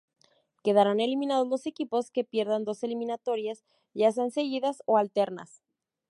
Quedarán 0.63 0.99
eliminados 0.99 1.47
los 1.47 1.67
equipos 1.67 2.09
que 2.09 2.23
pierdan 2.23 2.65
dos 2.65 2.81
eliminatorias, 2.81 3.63
ya 3.93 4.11
sean 4.11 4.31
seguidas 4.31 4.81
o 4.87 4.97
alternas. 4.97 5.61